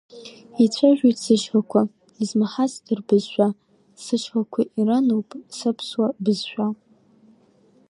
Ицәажәоит 0.63 1.17
сышьхақәа, 1.23 1.81
измаҳацда 2.21 2.93
рбызшәа, 2.99 3.47
сышьхақәа 4.03 4.61
ирануп 4.79 5.29
саԥсуа 5.57 6.07
бызшәа! 6.23 6.67